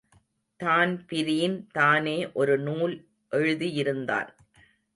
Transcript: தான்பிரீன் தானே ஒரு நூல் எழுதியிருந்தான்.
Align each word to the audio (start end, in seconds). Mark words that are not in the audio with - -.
தான்பிரீன் 0.59 1.67
தானே 1.71 2.31
ஒரு 2.31 2.59
நூல் 2.59 2.95
எழுதியிருந்தான். 3.31 4.29